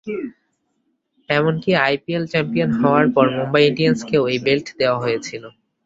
এমনিকে 1.29 1.71
IPL 1.85 2.23
champion 2.31 2.71
হওয়ার 2.79 3.05
পর 3.15 3.25
মুম্বাই 3.37 3.63
ইন্ডিয়ানসকেও 3.69 4.23
এই 4.33 4.39
বেল্ট 4.45 4.67
দেওয়া 4.79 4.97
হয়েছিল। 5.03 5.43